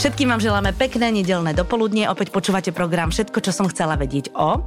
[0.00, 2.08] Všetkým vám želáme pekné nedelné dopoludnie.
[2.08, 4.64] Opäť počúvate program Všetko, čo som chcela vedieť o.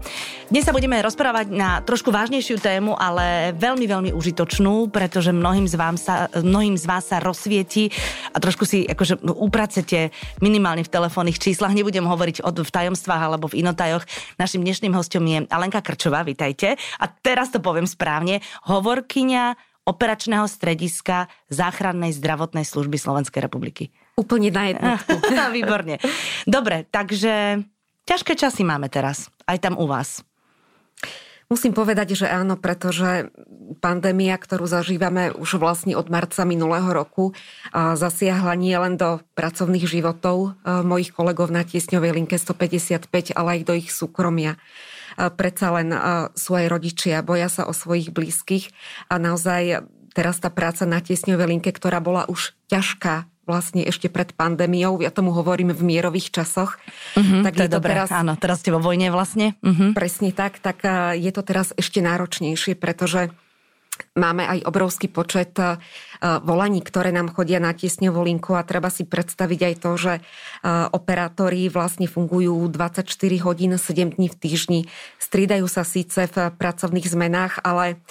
[0.54, 5.73] Dnes sa budeme rozprávať na trošku vážnejšiu tému, ale veľmi, veľmi užitočnú, pretože mnohým z,
[5.73, 7.89] vám sa, mnohým z vás sa rozsvieti
[8.29, 11.73] a trošku si akože upracete minimálne v telefónnych číslach.
[11.73, 14.05] Nebudem hovoriť o, v tajomstvách alebo v inotajoch.
[14.38, 16.77] Našim dnešným hostom je Alenka Krčová, vitajte.
[17.02, 18.45] A teraz to poviem správne.
[18.70, 19.57] Hovorkyňa
[19.89, 23.89] operačného strediska záchrannej zdravotnej služby Slovenskej republiky.
[24.13, 25.17] Úplne na jednotku.
[25.57, 25.97] Výborne.
[26.45, 27.65] Dobre, takže
[28.05, 30.21] ťažké časy máme teraz, aj tam u vás.
[31.51, 33.30] Musím povedať, že áno, pretože
[33.77, 37.38] pandémia, ktorú zažívame už vlastne od marca minulého roku,
[37.73, 43.73] zasiahla nie len do pracovných životov mojich kolegov na tiesňovej linke 155, ale aj do
[43.77, 44.58] ich súkromia.
[45.14, 45.94] Predsa len
[46.33, 48.73] sú aj rodičia, boja sa o svojich blízkych
[49.14, 49.86] a naozaj
[50.17, 55.11] teraz tá práca na tiesňovej linke, ktorá bola už ťažká vlastne ešte pred pandémiou, ja
[55.11, 56.80] tomu hovorím v mierových časoch.
[57.19, 59.59] Uh-huh, tak to je, to dobré, teraz, áno, teraz ste vo vojne vlastne.
[59.59, 59.91] Uh-huh.
[59.91, 60.83] Presne tak, tak
[61.16, 63.30] je to teraz ešte náročnejšie, pretože
[64.17, 65.53] Máme aj obrovský počet
[66.21, 70.14] volaní, ktoré nám chodia na tiesňovú linku a treba si predstaviť aj to, že
[70.97, 73.05] operátori vlastne fungujú 24
[73.45, 74.81] hodín, 7 dní v týždni.
[75.21, 78.02] Stridajú sa síce v pracovných zmenách, ale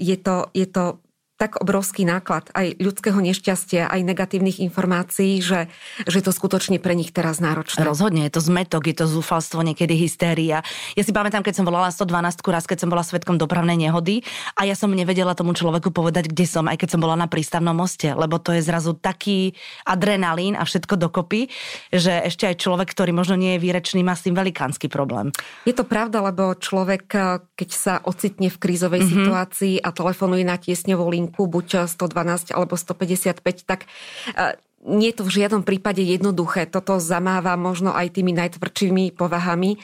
[0.00, 0.96] je to, je to
[1.42, 5.66] tak obrovský náklad aj ľudského nešťastia, aj negatívnych informácií, že,
[6.06, 7.82] že to skutočne pre nich teraz náročné.
[7.82, 10.62] Rozhodne, je to zmetok, je to zúfalstvo, niekedy hystéria.
[10.94, 14.22] Ja si pamätám, keď som volala 112 raz, keď som bola svetkom dopravnej nehody
[14.54, 17.74] a ja som nevedela tomu človeku povedať, kde som, aj keď som bola na prístavnom
[17.74, 21.50] moste, lebo to je zrazu taký adrenalín a všetko dokopy,
[21.90, 25.34] že ešte aj človek, ktorý možno nie je výrečný, má s tým velikánsky problém.
[25.66, 27.10] Je to pravda, lebo človek,
[27.58, 29.16] keď sa ocitne v krízovej mm-hmm.
[29.26, 33.88] situácii a telefonuje na tiesňovú linku, linku, buď 112 alebo 155, tak
[34.36, 34.52] e,
[34.82, 36.66] nie je to v žiadnom prípade jednoduché.
[36.66, 39.78] Toto zamáva možno aj tými najtvrdšími povahami, e,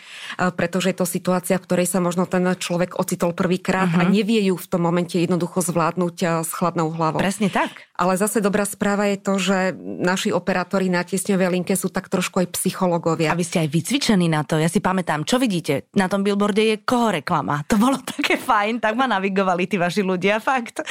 [0.50, 4.02] pretože je to situácia, v ktorej sa možno ten človek ocitol prvýkrát uh-huh.
[4.02, 4.10] a mhm.
[4.10, 7.22] nevie ju v tom momente jednoducho zvládnuť e, s chladnou hlavou.
[7.22, 7.88] Presne tak.
[7.98, 12.46] Ale zase dobrá správa je to, že naši operátori na tiesňovej linke sú tak trošku
[12.46, 13.34] aj psychológovia.
[13.34, 14.54] A vy ste aj vycvičení na to.
[14.54, 15.90] Ja si pamätám, čo vidíte?
[15.98, 17.66] Na tom billboarde je koho reklama.
[17.66, 20.82] To bolo také fajn, tak ma navigovali tí vaši ľudia, fakt.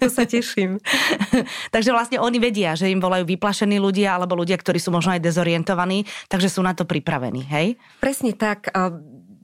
[0.00, 0.80] To sa teším.
[1.74, 5.22] Takže vlastne oni vedia, že im volajú vyplašení ľudia alebo ľudia, ktorí sú možno aj
[5.22, 7.78] dezorientovaní, takže sú na to pripravení, hej?
[8.02, 8.74] Presne tak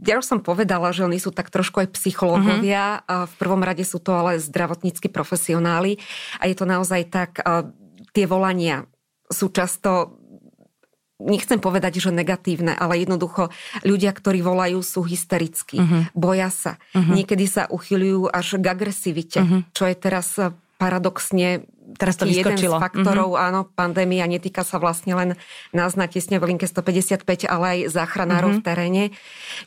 [0.03, 3.07] ja už som povedala, že oni sú tak trošku aj psychológovia.
[3.07, 3.31] Uh-huh.
[3.31, 6.03] V prvom rade sú to ale zdravotnícky profesionáli.
[6.43, 7.39] A je to naozaj tak,
[8.11, 8.83] tie volania
[9.31, 10.19] sú často
[11.23, 13.55] nechcem povedať, že negatívne, ale jednoducho
[13.87, 16.11] ľudia, ktorí volajú, sú hysterickí, uh-huh.
[16.19, 16.83] boja sa.
[16.99, 17.23] Uh-huh.
[17.23, 19.63] Niekedy sa uchyľujú až k agresivite, uh-huh.
[19.71, 20.35] čo je teraz
[20.83, 21.63] paradoxne
[21.97, 23.47] Teraz to jeden z faktorov, mm-hmm.
[23.49, 25.31] áno, pandémia netýka sa vlastne len
[25.77, 28.65] nás na tesne v linke 155, ale aj záchranárov mm-hmm.
[28.65, 29.05] v teréne.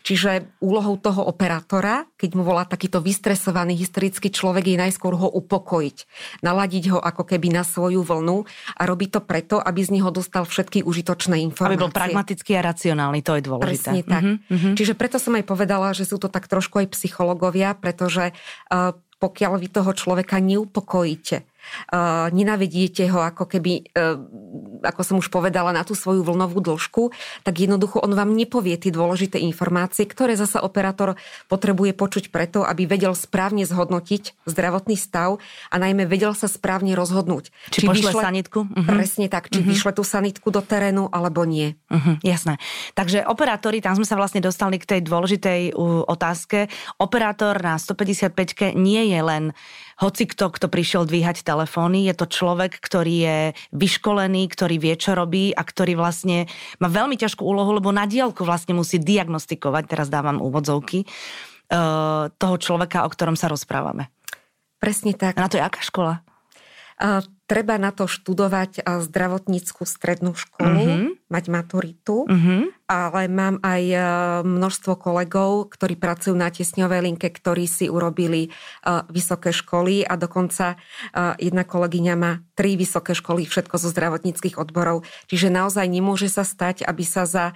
[0.02, 5.98] Čiže úlohou toho operátora, keď mu volá takýto vystresovaný hysterický človek, je najskôr ho upokojiť.
[6.42, 10.46] Naladiť ho ako keby na svoju vlnu a robiť to preto, aby z neho dostal
[10.46, 11.78] všetky užitočné informácie.
[11.78, 13.90] Aby bol pragmatický a racionálny, to je dôležité.
[13.92, 14.24] Presne tak.
[14.26, 14.74] Mm-hmm.
[14.78, 18.32] Čiže preto som aj povedala, že sú to tak trošku aj psychológovia, pretože
[18.72, 21.48] uh, pokiaľ vy toho človeka neupokojíte,
[21.92, 24.18] uh, nenavediete ho ako keby, uh,
[24.86, 27.12] ako som už povedala, na tú svoju vlnovú dĺžku,
[27.44, 31.18] tak jednoducho on vám nepovie tie dôležité informácie, ktoré zasa operátor
[31.52, 35.38] potrebuje počuť preto, aby vedel správne zhodnotiť zdravotný stav
[35.70, 37.52] a najmä vedel sa správne rozhodnúť.
[37.70, 38.60] Či, či pošle vyšle, sanitku?
[38.66, 38.88] Uh-huh.
[38.88, 39.72] Presne tak, či uh-huh.
[39.72, 41.76] vyšle tú sanitku do terénu alebo nie.
[41.92, 42.58] Uh-huh, jasné.
[42.94, 46.72] Takže operátori, tam sme sa vlastne dostali k tej dôležitej uh, otázke.
[47.02, 49.44] Operátor na 155 nie je len
[49.96, 53.38] hoci kto, kto prišiel dvíhať telefóny, je to človek, ktorý je
[53.72, 56.52] vyškolený, ktorý vie, čo robí a ktorý vlastne
[56.84, 62.56] má veľmi ťažkú úlohu, lebo na diálku vlastne musí diagnostikovať, teraz dávam úvodzovky, eh, toho
[62.60, 64.12] človeka, o ktorom sa rozprávame.
[64.84, 65.40] Presne tak.
[65.40, 66.25] A na to je aká škola?
[67.46, 71.14] Treba na to študovať zdravotníckú strednú školu, uh-huh.
[71.30, 72.74] mať maturitu, uh-huh.
[72.90, 73.84] ale mám aj
[74.42, 78.50] množstvo kolegov, ktorí pracujú na tiesňovej linke, ktorí si urobili
[79.14, 80.80] vysoké školy a dokonca
[81.38, 85.06] jedna kolegyňa má tri vysoké školy, všetko zo zdravotníckých odborov.
[85.30, 87.54] Čiže naozaj nemôže sa stať, aby sa za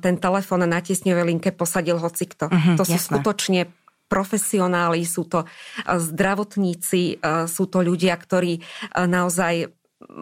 [0.00, 2.48] ten telefón na tiesňovej linke posadil hocikto.
[2.48, 3.12] Uh-huh, to sú jasné.
[3.12, 3.60] skutočne
[4.08, 5.44] profesionáli, sú to
[5.84, 8.64] zdravotníci, sú to ľudia, ktorí
[8.96, 9.70] naozaj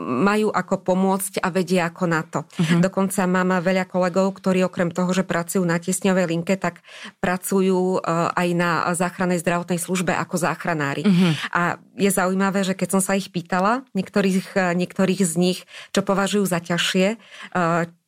[0.00, 2.49] majú ako pomôcť a vedia ako na to.
[2.49, 2.81] Uh-huh.
[2.81, 6.81] Dokonca mám veľa kolegov, ktorí okrem toho, že pracujú na tiesňovej linke, tak
[7.21, 11.05] pracujú aj na záchrannej zdravotnej službe ako záchranári.
[11.05, 11.33] Uh-huh.
[11.53, 11.62] A
[11.93, 15.59] je zaujímavé, že keď som sa ich pýtala, niektorých, niektorých z nich,
[15.93, 17.21] čo považujú za ťažšie,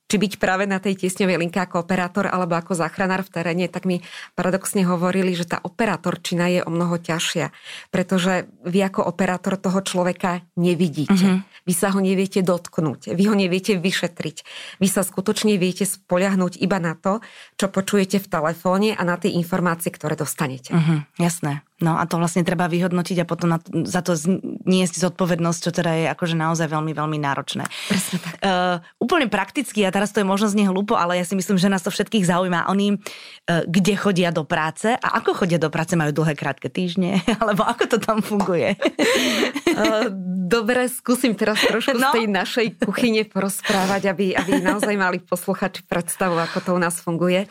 [0.09, 3.85] či byť práve na tej tiesňovej linke ako operátor alebo ako záchranár v teréne, tak
[3.85, 4.01] mi
[4.33, 7.53] paradoxne hovorili, že tá operátorčina je o mnoho ťažšia,
[7.93, 11.45] pretože vy ako operátor toho človeka nevidíte.
[11.45, 11.45] Uh-huh.
[11.69, 14.37] Vy sa ho neviete dotknúť, vy ho neviete vyšetriť.
[14.81, 17.21] Vy sa skutočne viete spoľahnúť iba na to,
[17.61, 20.73] čo počujete v telefóne a na tie informácie, ktoré dostanete.
[20.73, 21.68] Uh-huh, jasné.
[21.79, 24.19] No a to vlastne treba vyhodnotiť a potom na, za to
[24.67, 27.71] niesť zodpovednosť, čo teda je akože naozaj veľmi, veľmi náročné.
[27.87, 28.35] Presne tak.
[28.43, 31.71] Uh, úplne prakticky, a teraz to je možno znie hlúpo, ale ja si myslím, že
[31.71, 32.67] nás to všetkých zaujíma.
[32.67, 37.23] Oni, uh, kde chodia do práce a ako chodia do práce, majú dlhé, krátke týždne,
[37.43, 38.75] alebo ako to tam funguje?
[38.75, 40.11] uh,
[40.51, 42.11] dobre, skúsim teraz trošku no.
[42.11, 46.99] z tej našej kuchyne porozprávať, aby, aby naozaj mali posluchači predstavu, ako to u nás
[46.99, 47.47] funguje.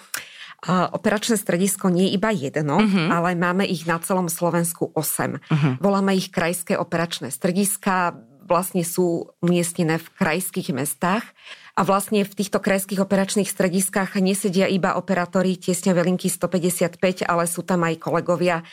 [0.66, 3.14] Operačné stredisko nie je iba jedno, uh-huh.
[3.14, 4.98] ale máme ich na celom Slovensku 8.
[4.98, 5.38] Uh-huh.
[5.54, 5.70] Mhm.
[5.78, 8.18] Voláme ich krajské operačné strediska,
[8.48, 11.28] vlastne sú umiestnené v krajských mestách.
[11.78, 17.62] A vlastne v týchto krajských operačných strediskách nesedia iba operátori tiesňové linky 155, ale sú
[17.62, 18.66] tam aj kolegovia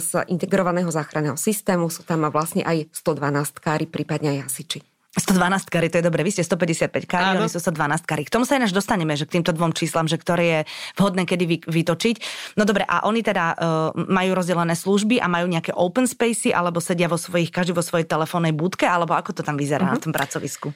[0.00, 4.91] z integrovaného záchranného systému, sú tam vlastne aj 112 kári, prípadne aj hasiči.
[5.12, 8.24] 112 kary, to je dobre, vy ste 155 kary, oni sú 112 kary.
[8.24, 10.60] K tomu sa ináč dostaneme, že k týmto dvom číslam, že ktoré je
[10.96, 12.16] vhodné kedy vy, vytočiť.
[12.56, 13.56] No dobre, a oni teda uh,
[13.92, 18.08] majú rozdelené služby a majú nejaké open spacey, alebo sedia vo svojich, každý vo svojej
[18.08, 19.96] telefónnej budke, alebo ako to tam vyzerá uh-huh.
[19.96, 20.04] na mhm.
[20.08, 20.72] tom pracovisku?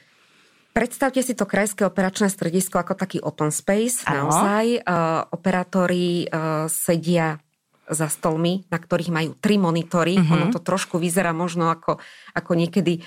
[0.77, 4.05] Predstavte si to krajské operačné stredisko ako taký open space.
[4.05, 4.29] Ano.
[4.29, 7.41] Naozaj uh, operátori uh, sedia
[7.87, 10.19] za stolmi, na ktorých majú tri monitory.
[10.19, 10.35] Uh-huh.
[10.35, 12.03] Ono to trošku vyzerá možno ako,
[12.35, 13.01] ako niekedy e,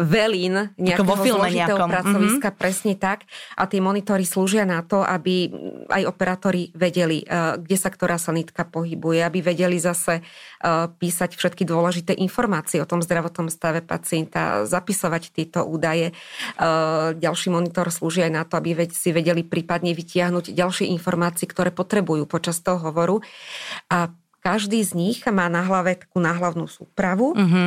[0.00, 1.90] velín nejakého vo filme zložitého nejakom.
[1.92, 2.60] pracoviska, uh-huh.
[2.60, 3.28] presne tak.
[3.54, 5.52] A tie monitory slúžia na to, aby
[5.92, 7.26] aj operátori vedeli, e,
[7.60, 10.24] kde sa ktorá sanitka pohybuje, aby vedeli zase
[10.96, 16.16] písať všetky dôležité informácie o tom zdravotnom stave pacienta, zapisovať tieto údaje.
[17.20, 22.24] Ďalší monitor slúži aj na to, aby si vedeli prípadne vytiahnuť ďalšie informácie, ktoré potrebujú
[22.24, 23.20] počas toho hovoru.
[23.92, 24.08] A
[24.44, 27.32] každý z nich má na hlave takú náhlavnú súpravu.
[27.32, 27.64] Uh-huh.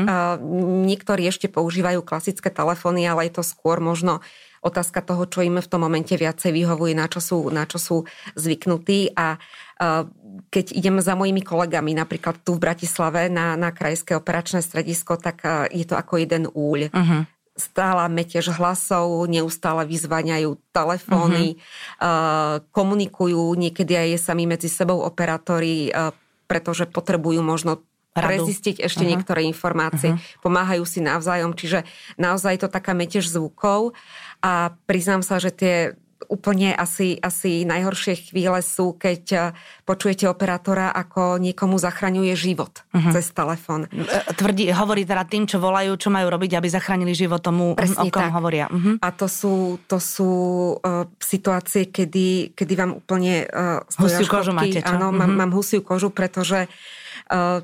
[0.86, 4.22] Niektorí ešte používajú klasické telefóny, ale je to skôr možno
[4.62, 7.98] otázka toho, čo im v tom momente viacej vyhovuje, na čo sú, na čo sú
[8.38, 9.14] zvyknutí.
[9.14, 9.38] A
[10.50, 15.46] keď idem za mojimi kolegami, napríklad tu v Bratislave na, na krajské operačné stredisko, tak
[15.70, 16.90] je to ako jeden úľ.
[16.94, 17.24] Uh-huh
[17.58, 22.62] stála metež hlasov, neustále vyzvaňajú telefóny, uh-huh.
[22.70, 25.90] komunikujú niekedy aj sami medzi sebou operátori,
[26.46, 27.82] pretože potrebujú možno
[28.18, 28.44] Radu.
[28.44, 29.12] prezistiť ešte uh-huh.
[29.14, 30.18] niektoré informácie.
[30.18, 30.42] Uh-huh.
[30.42, 31.86] Pomáhajú si navzájom, čiže
[32.18, 33.94] naozaj to taká metež zvukov
[34.42, 35.76] a priznám sa, že tie
[36.26, 39.42] úplne asi, asi najhoršie chvíle sú, keď eh,
[39.86, 43.14] počujete operátora, ako niekomu zachraňuje život uh-huh.
[43.16, 43.88] cez telefón.
[43.88, 48.04] E, tvrdí, hovorí teda tým, čo volajú, čo majú robiť, aby zachránili život tomu, Presne
[48.04, 48.36] o kom tak.
[48.36, 48.66] hovoria.
[48.68, 49.00] Uh-huh.
[49.00, 50.32] A to sú, to sú
[50.76, 54.90] uh, situácie, kedy, kedy vám úplne uh, husiu kožu máte, čo?
[54.90, 55.24] Áno, uh-huh.
[55.24, 56.68] mám, mám husiu kožu, pretože
[57.32, 57.64] uh,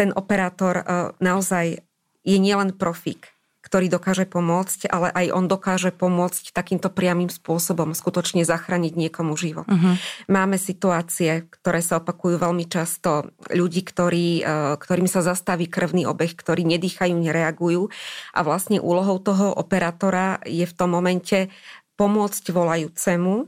[0.00, 0.84] ten operátor uh,
[1.20, 1.84] naozaj
[2.24, 3.28] je nielen profík
[3.60, 9.68] ktorý dokáže pomôcť, ale aj on dokáže pomôcť takýmto priamým spôsobom skutočne zachrániť niekomu život.
[9.68, 9.94] Uh-huh.
[10.32, 14.44] Máme situácie, ktoré sa opakujú veľmi často, ľudí, ktorí, e,
[14.80, 17.92] ktorým sa zastaví krvný obeh, ktorí nedýchajú, nereagujú
[18.32, 21.52] a vlastne úlohou toho operátora je v tom momente
[22.00, 23.44] pomôcť volajúcemu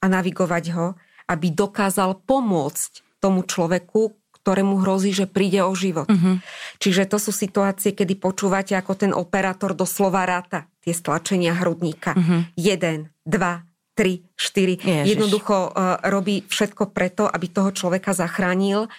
[0.00, 0.94] a navigovať ho,
[1.26, 6.10] aby dokázal pomôcť tomu človeku, ktorému hrozí, že príde o život.
[6.10, 6.42] Uh-huh.
[6.82, 12.18] Čiže to sú situácie, kedy počúvate, ako ten operátor doslova ráta tie stlačenia hrudníka.
[12.18, 12.42] Uh-huh.
[12.58, 13.62] Jeden, dva,
[13.94, 14.82] tri, štyri.
[14.82, 15.14] Ježiš.
[15.14, 18.90] Jednoducho uh, robí všetko preto, aby toho človeka zachránil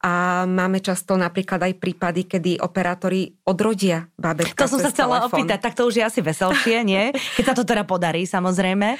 [0.00, 5.44] a máme často napríklad aj prípady, kedy operátori odrodia bábetka To som sa chcela telefón.
[5.44, 7.12] opýtať, tak to už je asi veselšie, nie?
[7.36, 8.96] Keď sa to teda podarí, samozrejme.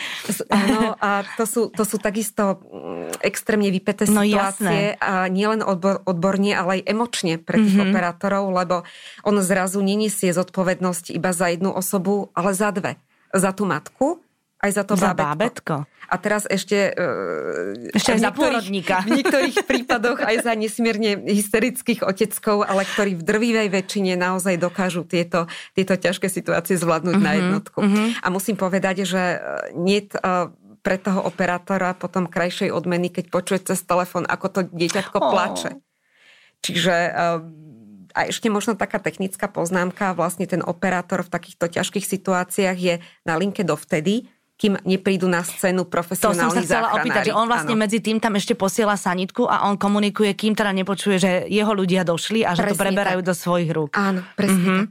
[0.53, 4.93] Áno, a to sú, to sú takisto mm, extrémne vypeté no, situácie.
[4.93, 5.01] Jasné.
[5.01, 7.93] A nielen odbor, odborne, ale aj emočne pre tých mm-hmm.
[7.97, 8.85] operátorov, lebo
[9.25, 13.01] on zrazu neniesie zodpovednosť iba za jednu osobu, ale za dve.
[13.33, 14.21] Za tú matku,
[14.61, 15.89] aj za to za bábetko.
[15.89, 16.09] bábetko.
[16.11, 16.93] A teraz ešte...
[16.93, 19.01] Uh, ešte aj za pôrodníka.
[19.07, 25.09] V niektorých prípadoch aj za nesmierne hysterických oteckov, ale ktorí v drvivej väčšine naozaj dokážu
[25.09, 27.79] tieto, tieto ťažké situácie zvládnuť uh-huh, na mhm, jednotku.
[27.81, 28.07] Uh-huh.
[28.21, 29.39] A musím povedať, že e,
[29.81, 30.53] nie uh,
[30.85, 35.31] pre toho operátora potom krajšej odmeny, keď počuje cez telefón, ako to dieťatko oh.
[35.33, 35.71] plače.
[36.61, 36.97] Čiže
[38.11, 43.35] a ešte možno taká technická poznámka, vlastne ten operátor v takýchto ťažkých situáciách je na
[43.39, 44.27] linke dovtedy,
[44.61, 47.01] kým neprídu na scénu profesionálni To som sa chcela záchranári.
[47.01, 47.81] opýtať, že on vlastne Áno.
[47.81, 52.05] medzi tým tam ešte posiela sanitku a on komunikuje, kým teda nepočuje, že jeho ľudia
[52.05, 53.27] došli a že to Presne preberajú tak.
[53.27, 53.91] do svojich rúk.
[53.93, 54.77] Áno, presne Mhm.
[54.79, 54.91] tak.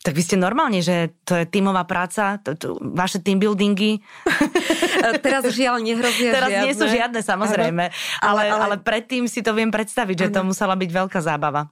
[0.00, 4.00] Tak vy ste normálne, že to je tímová práca, to, to, vaše team buildingy.
[5.20, 6.64] Teraz žiaľ nehrozia Teraz žiadne.
[6.64, 7.84] nie sú žiadne, samozrejme.
[8.18, 11.68] Ale, ale, Ale- ale predtým si to viem predstaviť, že to musela byť veľká zábava.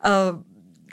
[0.00, 0.36] Uh,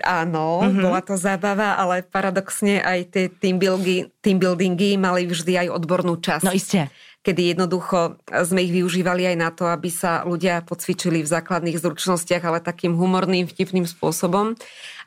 [0.03, 0.65] áno, Mhm.
[0.65, 0.83] mm-hmm.
[0.83, 6.17] bola to zábava, ale paradoxne aj tie team, buildingy, team buildingy mali vždy aj odbornú
[6.17, 6.45] časť.
[6.45, 6.87] No iste.
[7.19, 8.15] kedy jednoducho
[8.47, 12.95] sme ich využívali aj na to, aby sa ľudia podcvičili v základných zručnostiach, ale takým
[12.95, 14.55] humorným, vtipným spôsobom.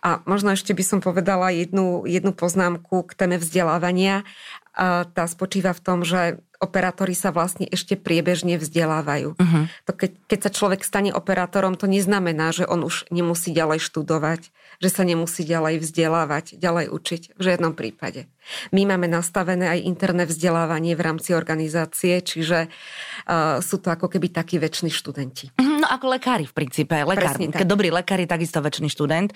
[0.04, 4.28] A možno ešte by som povedala jednu, jednu poznámku k téme vzdelávania.
[4.76, 9.37] A tá spočíva v tom, že operátori sa vlastne ešte priebežne vzdelávajú.
[9.37, 9.64] Uh-huh.
[9.85, 14.49] To keď, keď sa človek stane operátorom, to neznamená, že on už nemusí ďalej študovať,
[14.81, 17.23] že sa nemusí ďalej vzdelávať, ďalej učiť.
[17.37, 18.31] V žiadnom prípade.
[18.75, 24.31] My máme nastavené aj interné vzdelávanie v rámci organizácie, čiže uh, sú to ako keby
[24.31, 25.52] takí väčší študenti.
[25.59, 26.95] Mhm, No ako lekári v princípe.
[26.95, 27.62] Lekár, Presne tak.
[27.62, 29.35] keď dobrý lekár je takisto väčší študent.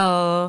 [0.00, 0.48] Uh,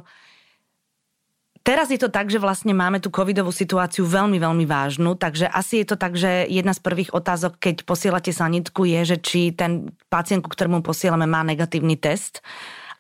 [1.66, 5.82] Teraz je to tak, že vlastne máme tú covidovú situáciu veľmi, veľmi vážnu, takže asi
[5.82, 9.90] je to tak, že jedna z prvých otázok, keď posielate sanitku, je, že či ten
[10.14, 12.46] pacient, ku ktorému posielame, má negatívny test.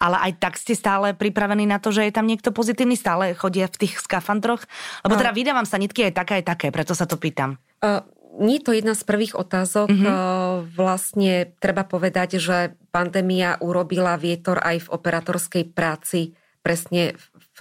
[0.01, 3.69] Ale aj tak ste stále pripravení na to, že je tam niekto pozitívny, stále chodia
[3.69, 4.65] v tých skafandroch?
[5.05, 7.61] Lebo teda vydávam sanitky aj také, aj také, preto sa to pýtam.
[7.85, 8.01] Uh,
[8.41, 9.93] nie je to jedna z prvých otázok.
[9.93, 10.05] Mhm.
[10.09, 16.33] Uh, vlastne treba povedať, že pandémia urobila vietor aj v operatorskej práci
[16.65, 17.13] presne
[17.55, 17.59] v,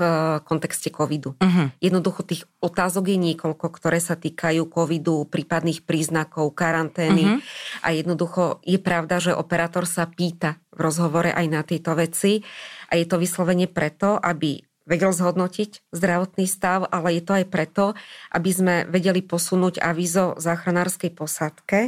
[0.49, 1.37] kontexte covidu.
[1.37, 1.68] Uh-huh.
[1.78, 7.37] Jednoducho tých otázok je niekoľko, ktoré sa týkajú covidu, prípadných príznakov, karantény.
[7.37, 7.38] Mhm.
[7.84, 12.40] A jednoducho je pravda, že operátor sa pýta v rozhovore aj na tieto veci.
[12.88, 17.84] A je to vyslovene preto, aby vedel zhodnotiť zdravotný stav, ale je to aj preto,
[18.32, 21.78] aby sme vedeli posunúť avizo záchranárskej posádke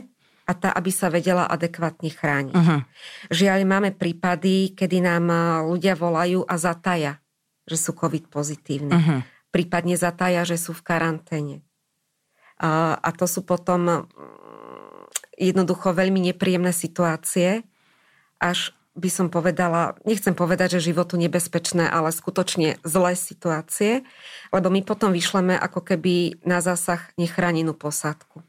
[0.47, 2.55] a tá, aby sa vedela adekvátne chrániť.
[2.55, 2.81] Uh-huh.
[3.35, 7.19] Žiaľ, máme prípady, kedy nám a, ľudia volajú a zataja,
[7.67, 8.95] že sú COVID pozitívni.
[8.95, 9.21] Uh-huh.
[9.51, 11.57] Prípadne zataja, že sú v karanténe.
[12.63, 14.07] A, a to sú potom
[15.37, 17.67] jednoducho veľmi nepríjemné situácie,
[18.41, 24.09] až by som povedala, nechcem povedať, že životu nebezpečné, ale skutočne zlé situácie,
[24.49, 28.46] lebo my potom vyšleme ako keby na zásah nechránenú posádku.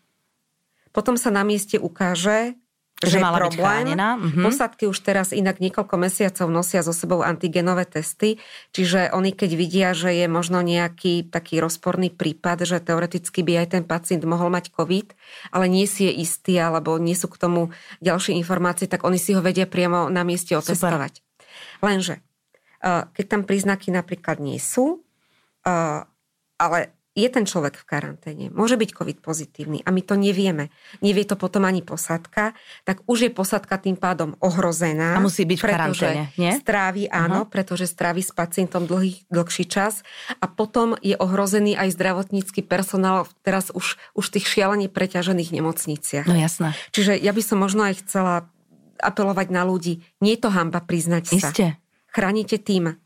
[0.98, 2.58] Potom sa na mieste ukáže,
[2.98, 3.62] Že že, mala byť problém.
[3.62, 4.42] chránená, mhm.
[4.42, 8.42] Posádky už teraz inak niekoľko mesiacov nosia so sebou antigenové testy,
[8.74, 13.68] čiže oni keď vidia, že je možno nejaký taký rozporný prípad, že teoreticky by aj
[13.78, 15.14] ten pacient mohol mať COVID,
[15.54, 17.70] ale nie si je istý alebo nie sú k tomu
[18.02, 21.22] ďalšie informácie, tak oni si ho vedia priamo na mieste otestovať.
[21.86, 22.26] Lenže,
[22.82, 25.06] uh, keď tam príznaky napríklad nie sú,
[25.70, 26.02] uh,
[26.58, 30.70] ale je ten človek v karanténe, môže byť COVID pozitívny a my to nevieme.
[31.02, 32.54] Nevie to potom ani posádka,
[32.86, 35.18] tak už je posádka tým pádom ohrozená.
[35.18, 36.54] A musí byť v karanténe, nie?
[36.54, 37.50] Strávi, áno, uh-huh.
[37.50, 40.06] pretože strávi s pacientom dlhý, dlhší čas
[40.38, 46.30] a potom je ohrozený aj zdravotnícky personál teraz už, už v tých šialene preťažených nemocniciach.
[46.30, 46.78] No jasné.
[46.94, 48.46] Čiže ja by som možno aj chcela
[49.02, 50.06] apelovať na ľudí.
[50.22, 51.50] Nie je to hamba priznať sa.
[52.14, 52.98] Chránite tým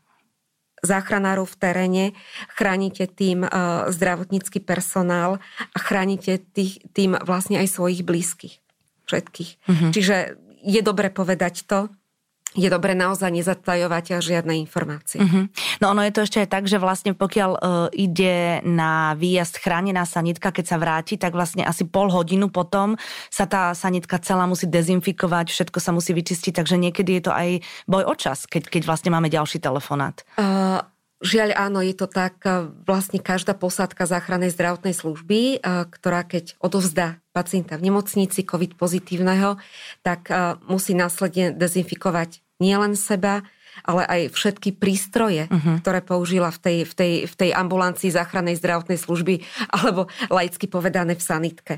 [0.82, 2.04] záchranárov v teréne,
[2.58, 5.38] chránite tým uh, zdravotnícky personál
[5.72, 8.58] a chránite tých, tým vlastne aj svojich blízkych.
[9.06, 9.50] Všetkých.
[9.70, 9.86] Mhm.
[9.94, 10.16] Čiže
[10.62, 11.90] je dobre povedať to,
[12.52, 15.24] je dobre naozaj nezatajovať žiadne informácie.
[15.24, 15.48] Uh-huh.
[15.80, 17.60] No ono je to ešte aj tak, že vlastne pokiaľ uh,
[17.96, 23.00] ide na výjazd chránená sanitka, keď sa vráti, tak vlastne asi pol hodinu potom
[23.32, 27.48] sa tá sanitka celá musí dezinfikovať, všetko sa musí vyčistiť, takže niekedy je to aj
[27.88, 30.20] boj o čas, keď, keď vlastne máme ďalší telefonát.
[30.36, 30.84] Uh,
[31.22, 32.42] Žiaľ áno, je to tak.
[32.42, 38.74] uh, Vlastne každá posádka záchrannej zdravotnej služby, uh, ktorá keď odovzdá pacienta v nemocnici COVID
[38.74, 39.56] pozitívneho,
[40.02, 43.46] tak uh, musí následne dezinfikovať nielen seba,
[43.86, 45.80] ale aj všetky prístroje, uh-huh.
[45.80, 49.40] ktoré použila v tej, v, tej, v tej ambulancii záchrannej zdravotnej služby,
[49.78, 51.74] alebo laicky povedané v sanitke.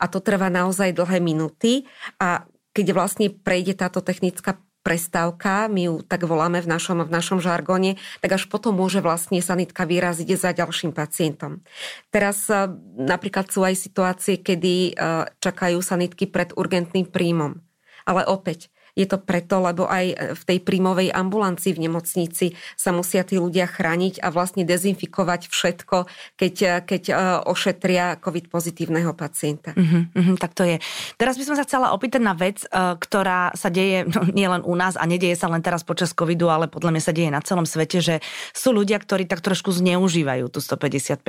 [0.00, 1.84] A to trvá naozaj dlhé minúty
[2.18, 7.42] a keď vlastne prejde táto technická prestávka, my ju tak voláme v našom, v našom
[7.42, 11.66] žargone, tak až potom môže vlastne sanitka vyraziť za ďalším pacientom.
[12.14, 17.66] Teraz eh, napríklad sú aj situácie, kedy eh, čakajú sanitky pred urgentným príjmom.
[18.06, 23.28] Ale opäť, Je to preto, lebo aj v tej príjmovej ambulancii v nemocnici sa musia
[23.28, 26.08] tí ľudia chrániť a vlastne dezinfikovať všetko,
[26.40, 29.76] keď, keď e, ošetria COVID pozitívneho pacienta.
[29.76, 30.80] Uh-huh, uh-huh, tak to je.
[31.20, 34.72] Teraz by som sa chcela opýtať na vec, e, ktorá sa deje no, nielen u
[34.72, 37.68] nás a nedieje sa len teraz počas covidu, ale podľa mňa sa deje na celom
[37.68, 38.24] svete, že
[38.56, 41.20] sú ľudia, ktorí tak trošku zneužívajú tú 155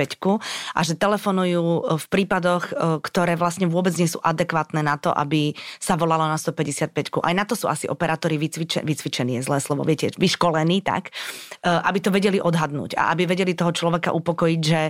[0.72, 2.72] a že telefonujú v prípadoch,
[3.04, 6.67] ktoré vlastne vôbec nie sú adekvátne na to, aby sa volalo na 155
[7.24, 11.68] Aj na to sú asi operátori vycvičení, vycvičení je zlé slovo, viete, vyškolení tak, e,
[11.68, 14.82] aby to vedeli odhadnúť a aby vedeli toho človeka upokojiť, že,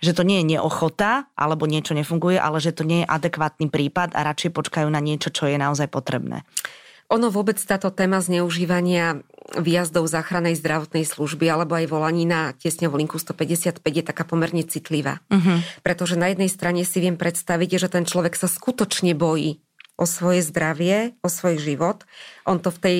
[0.00, 4.12] že to nie je neochota alebo niečo nefunguje, ale že to nie je adekvátny prípad
[4.12, 6.46] a radšej počkajú na niečo, čo je naozaj potrebné.
[7.06, 9.22] Ono vôbec táto téma zneužívania
[9.54, 15.22] výjazdov záchrannej zdravotnej služby alebo aj volaní na tiesňovú linku 155 je taká pomerne citlivá.
[15.30, 15.62] Uh-huh.
[15.86, 19.62] Pretože na jednej strane si viem predstaviť, že ten človek sa skutočne bojí
[19.96, 22.04] o svoje zdravie, o svoj život.
[22.44, 22.96] On to v tej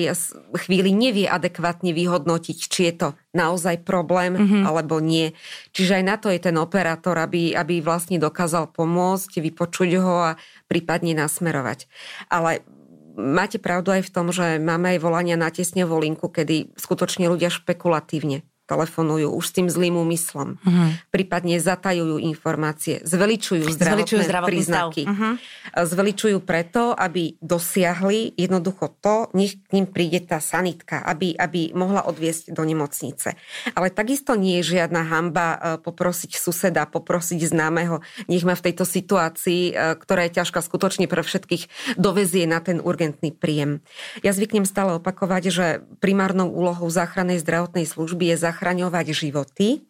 [0.65, 4.63] chvíli nevie adekvátne vyhodnotiť, či je to naozaj problém mm-hmm.
[4.65, 5.37] alebo nie.
[5.77, 10.37] Čiže aj na to je ten operátor, aby, aby vlastne dokázal pomôcť, vypočuť ho a
[10.65, 11.85] prípadne nasmerovať.
[12.33, 12.65] Ale
[13.13, 17.53] máte pravdu aj v tom, že máme aj volania na tesňovú linku, kedy skutočne ľudia
[17.53, 20.59] špekulatívne telefonujú už s tým zlým úmyslom.
[20.59, 20.89] Uh-huh.
[21.09, 25.03] Prípadne zatajujú informácie, zveličujú zdravotné zveličujú príznaky.
[25.07, 25.33] Uh-huh.
[25.73, 32.03] Zveličujú preto, aby dosiahli jednoducho to, nech k ním príde tá sanitka, aby, aby mohla
[32.03, 33.39] odviesť do nemocnice.
[33.71, 38.83] Ale takisto nie je žiadna hamba e, poprosiť suseda, poprosiť známeho, nech ma v tejto
[38.83, 43.79] situácii, e, ktorá je ťažká skutočne pre všetkých, dovezie na ten urgentný príjem.
[44.25, 45.65] Ja zvyknem stále opakovať, že
[46.03, 49.85] primárnou úlohou záchrannej zdravotnej služby je zachraňovať životy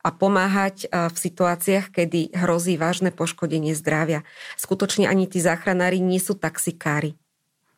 [0.00, 4.24] a pomáhať e, v situáciách, kedy hrozí vážne poškodenie zdravia.
[4.56, 7.12] Skutočne ani tí záchranári nie sú taxikári.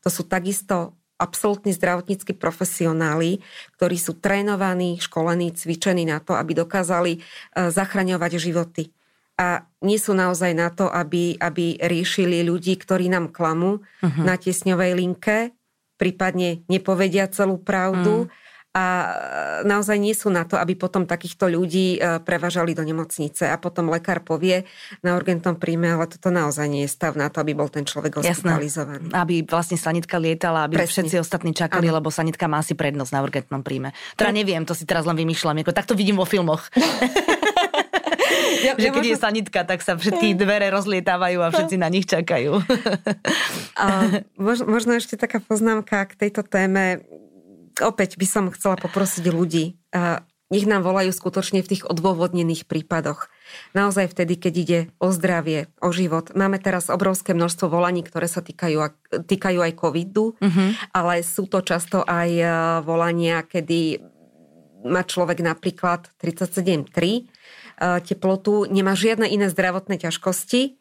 [0.06, 3.42] To sú takisto absolútni zdravotníckí profesionáli,
[3.74, 7.20] ktorí sú trénovaní, školení, cvičení na to, aby dokázali e,
[7.74, 8.94] zachraňovať životy.
[9.36, 14.24] A nie sú naozaj na to, aby, aby riešili ľudí, ktorí nám klamú uh-huh.
[14.24, 15.52] na tiesňovej linke,
[16.00, 18.30] prípadne nepovedia celú pravdu.
[18.30, 18.44] Uh-huh
[18.76, 18.84] a
[19.64, 23.88] naozaj nie sú na to, aby potom takýchto ľudí e, prevažali do nemocnice a potom
[23.88, 24.68] lekár povie
[25.00, 28.20] na urgentnom príjme, ale toto naozaj nie je stav na to, aby bol ten človek
[28.20, 29.08] hospitalizovaný.
[29.08, 29.16] Jasné.
[29.16, 31.08] Aby vlastne sanitka lietala, aby Presne.
[31.08, 32.04] všetci ostatní čakali, ano.
[32.04, 33.96] lebo sanitka má asi prednosť na urgentnom príjme.
[34.12, 36.68] Teda neviem, to si teraz len vymýšľam, ako takto vidím vo filmoch.
[38.66, 39.12] ja, že keď ja možno...
[39.12, 42.60] je sanitka, tak sa všetky dvere rozlietávajú a všetci na nich čakajú.
[43.76, 43.86] a
[44.36, 47.04] možno, možno ešte taká poznámka k tejto téme
[47.82, 49.76] opäť by som chcela poprosiť ľudí,
[50.46, 53.26] nech nám volajú skutočne v tých odôvodnených prípadoch.
[53.74, 56.30] Naozaj vtedy, keď ide o zdravie, o život.
[56.38, 58.78] Máme teraz obrovské množstvo volaní, ktoré sa týkajú,
[59.26, 60.70] týkajú aj covidu, uh-huh.
[60.94, 62.46] ale sú to často aj e,
[62.86, 63.98] volania, kedy
[64.86, 67.22] má človek napríklad 37,3 e,
[68.06, 70.78] teplotu, nemá žiadne iné zdravotné ťažkosti,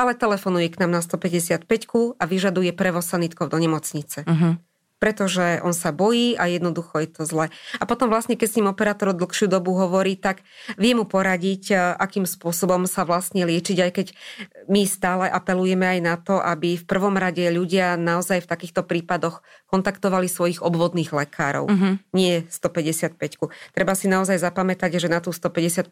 [0.00, 1.68] ale telefonuje k nám na 155
[2.16, 4.24] a vyžaduje prevoz sanitkov do nemocnice.
[4.24, 4.56] Uh-huh
[5.04, 7.52] pretože on sa bojí a jednoducho je to zle.
[7.76, 10.40] A potom vlastne, keď s ním operátor dlhšiu dobu hovorí, tak
[10.80, 14.06] vie mu poradiť, e, akým spôsobom sa vlastne liečiť, aj keď
[14.68, 19.44] my stále apelujeme aj na to, aby v prvom rade ľudia naozaj v takýchto prípadoch
[19.68, 22.00] kontaktovali svojich obvodných lekárov, uh-huh.
[22.14, 23.18] nie 155.
[23.74, 25.90] Treba si naozaj zapamätať, že na tú 155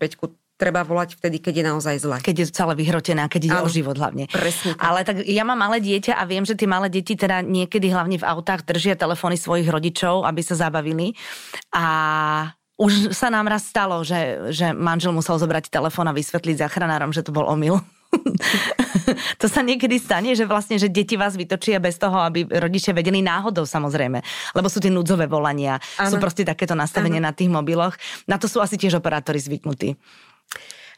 [0.57, 2.17] treba volať vtedy, keď je naozaj zle.
[2.23, 4.31] Keď je celé vyhrotené a keď ide o život hlavne.
[4.31, 4.79] Presne.
[4.79, 4.83] Tak.
[4.85, 8.23] Ale tak ja mám malé dieťa a viem, že tie malé deti teda niekedy hlavne
[8.23, 11.19] v autách držia telefóny svojich rodičov, aby sa zabavili.
[11.75, 17.11] A už sa nám raz stalo, že, že manžel musel zobrať telefón a vysvetliť záchranárom,
[17.11, 17.83] že to bol omyl.
[19.41, 23.25] to sa niekedy stane, že vlastne, že deti vás vytočia bez toho, aby rodičia vedeli
[23.25, 24.21] náhodou samozrejme,
[24.53, 26.13] lebo sú tie núdzové volania, ano.
[26.13, 27.33] sú proste takéto nastavenie ano.
[27.33, 27.97] na tých mobiloch.
[28.29, 29.97] Na to sú asi tiež operátori zvyknutí.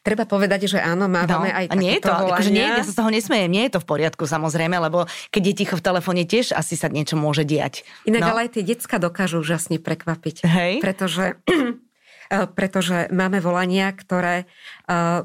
[0.05, 2.93] Treba povedať, že áno, máme no, aj takéto nie je to, akože nie, ja sa
[2.93, 6.29] z toho nesmejem, nie je to v poriadku samozrejme, lebo keď je ticho v telefóne
[6.29, 7.89] tiež asi sa niečo môže diať.
[8.05, 8.29] Inak no.
[8.37, 10.45] ale aj tie decka dokážu úžasne prekvapiť.
[10.45, 10.85] Hej.
[10.85, 11.41] Pretože,
[12.37, 14.45] eh, pretože máme volania, ktoré
[14.93, 15.25] uh,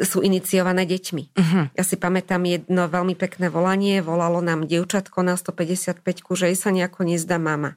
[0.00, 1.22] sú iniciované deťmi.
[1.36, 1.64] Uh-huh.
[1.76, 6.00] Ja si pamätám jedno veľmi pekné volanie, volalo nám dievčatko na 155,
[6.32, 7.76] že jej sa nejako nezdá mama.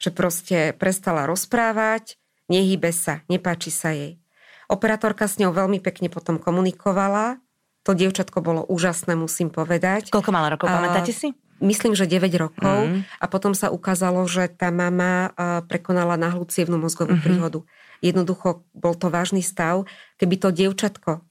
[0.00, 2.16] Že proste prestala rozprávať,
[2.48, 4.16] nehybe sa, nepáči sa jej.
[4.72, 7.38] Operátorka s ňou veľmi pekne potom komunikovala.
[7.84, 10.10] To dievčatko bolo úžasné, musím povedať.
[10.10, 11.36] Koľko mala rokov, pamätáte si?
[11.62, 12.84] Myslím, že 9 rokov.
[12.84, 13.00] Mm.
[13.16, 15.32] A potom sa ukázalo, že tá mama
[15.70, 17.24] prekonala náhlu cievnú mozgovú mm-hmm.
[17.24, 17.60] príhodu.
[18.04, 19.88] Jednoducho bol to vážny stav.
[20.20, 21.24] Keby to dievčatko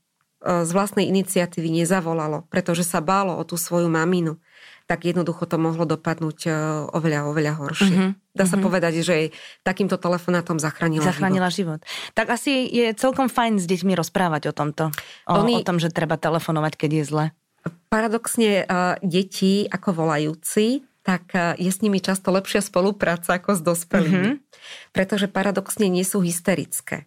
[0.45, 4.37] z vlastnej iniciatívy nezavolalo, pretože sa bálo o tú svoju maminu,
[4.85, 6.49] tak jednoducho to mohlo dopadnúť e,
[6.93, 7.89] oveľa, oveľa horšie.
[7.89, 8.37] Mm-hmm.
[8.37, 8.65] Dá sa mm-hmm.
[8.69, 9.33] povedať, že
[9.65, 11.81] takýmto telefonátom zachránila, zachránila život.
[11.81, 12.13] život.
[12.13, 14.93] Tak asi je celkom fajn s deťmi rozprávať o tomto.
[15.25, 15.57] O, Oni...
[15.57, 17.25] o tom, že treba telefonovať, keď je zle.
[17.89, 24.37] Paradoxne, uh, deti ako volajúci, tak je s nimi často lepšia spolupráca ako s dospelými.
[24.37, 24.89] Mm-hmm.
[24.89, 27.05] Pretože paradoxne nie sú hysterické.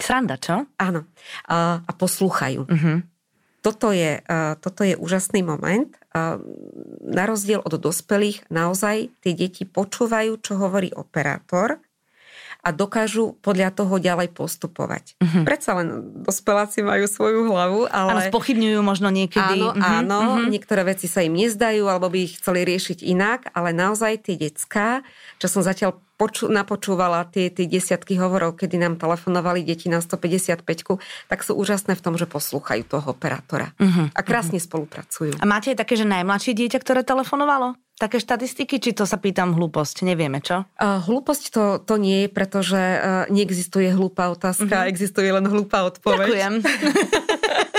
[0.00, 0.64] Sranda, čo?
[0.80, 1.06] Áno.
[1.46, 2.66] Uh, a poslúchajú.
[2.66, 2.98] Mm-hmm
[3.60, 4.24] toto je,
[4.64, 5.92] toto je úžasný moment.
[7.04, 11.76] Na rozdiel od dospelých, naozaj tie deti počúvajú, čo hovorí operátor
[12.60, 15.16] a dokážu podľa toho ďalej postupovať.
[15.16, 15.48] Uh-huh.
[15.48, 18.10] Predsa len dospeláci majú svoju hlavu, ale...
[18.12, 19.64] Ale spochybňujú možno niekedy.
[19.64, 19.96] Áno, uh-huh.
[20.04, 20.48] áno, uh-huh.
[20.52, 25.00] niektoré veci sa im nezdajú, alebo by ich chceli riešiť inak, ale naozaj tie decká,
[25.40, 30.60] čo som zatiaľ poču, napočúvala tie, tie desiatky hovorov, kedy nám telefonovali deti na 155
[31.32, 33.72] tak sú úžasné v tom, že poslúchajú toho operátora.
[33.80, 34.12] Uh-huh.
[34.12, 34.68] A krásne uh-huh.
[34.68, 35.40] spolupracujú.
[35.40, 37.80] A máte aj také, že najmladšie dieťa, ktoré telefonovalo?
[38.00, 40.08] také štatistiky, či to sa pýtam hlúposť?
[40.08, 40.64] Nevieme, čo?
[40.80, 44.88] Uh, hlúposť to, to nie je, pretože uh, neexistuje hlúpa otázka, uh-huh.
[44.88, 46.24] existuje len hlúpa odpoveď.
[46.24, 46.54] Ďakujem.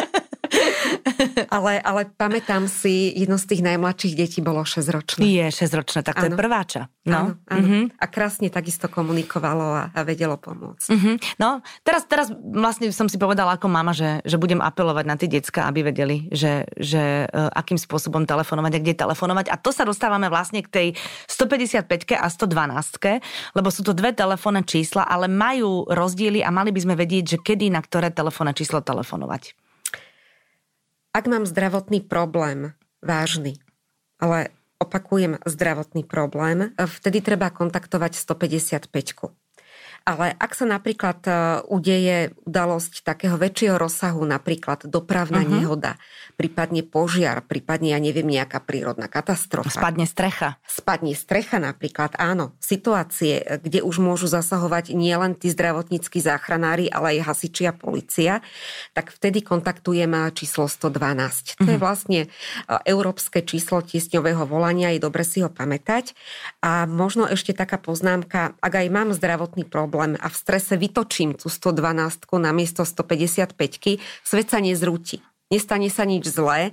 [1.52, 5.20] ale, ale pamätám si, jedno z tých najmladších detí bolo 6-ročné.
[5.20, 6.34] Je 6-ročné, tak to ano.
[6.34, 6.82] je prváča.
[7.04, 7.12] No.
[7.12, 7.60] Áno, áno.
[7.60, 7.84] Mm-hmm.
[8.00, 10.88] A krásne takisto komunikovalo a, a vedelo pomôcť.
[10.88, 11.16] Mm-hmm.
[11.44, 15.28] No, teraz, teraz vlastne som si povedala ako mama, že, že budem apelovať na tie
[15.28, 19.52] decka, aby vedeli, že, že uh, akým spôsobom telefonovať a kde telefonovať.
[19.52, 20.88] A to sa dostávame vlastne k tej
[21.28, 21.84] 155
[22.16, 26.96] a 112, lebo sú to dve telefónne čísla, ale majú rozdiely a mali by sme
[26.96, 29.71] vedieť, že kedy na ktoré telefónne číslo telefonovať
[31.12, 33.60] ak mám zdravotný problém, vážny,
[34.20, 38.90] ale opakujem zdravotný problém, vtedy treba kontaktovať 155.
[40.02, 41.32] Ale ak sa napríklad e,
[41.70, 45.62] udeje udalosť takého väčšieho rozsahu, napríklad dopravná uh-huh.
[45.62, 46.02] nehoda,
[46.42, 49.70] prípadne požiar, prípadne, ja neviem, nejaká prírodná katastrofa.
[49.70, 50.58] Spadne strecha.
[50.66, 52.58] Spadne strecha napríklad, áno.
[52.58, 58.42] Situácie, kde už môžu zasahovať nielen tí zdravotníckí záchranári, ale aj hasiči a policia,
[58.98, 60.98] tak vtedy kontaktujeme číslo 112.
[60.98, 61.62] Uh-huh.
[61.62, 61.84] To je mhm.
[61.86, 62.28] vlastne e,
[62.90, 66.18] európske číslo tiesňového volania, je dobre si ho pamätať.
[66.66, 71.36] A možno ešte taká poznámka, ak aj mám zdravotný problém, problém a v strese vytočím
[71.36, 75.20] tú 112 na miesto 155 svet sa nezrúti.
[75.52, 76.72] Nestane sa nič zlé,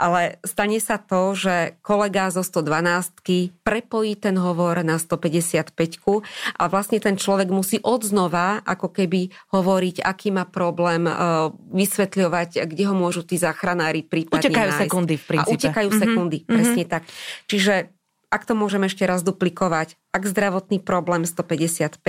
[0.00, 3.20] ale stane sa to, že kolega zo 112
[3.60, 5.76] prepojí ten hovor na 155
[6.56, 11.12] a vlastne ten človek musí odznova ako keby hovoriť, aký má problém, e,
[11.76, 14.82] vysvetľovať, kde ho môžu tí záchranári prípadne Utekajú nájsť.
[14.88, 15.52] sekundy v princípe.
[15.52, 16.04] A utekajú mm-hmm.
[16.08, 16.94] sekundy, presne mm-hmm.
[16.96, 17.02] tak.
[17.44, 17.74] Čiže
[18.34, 22.02] ak to môžem ešte raz duplikovať, ak zdravotný problém 155,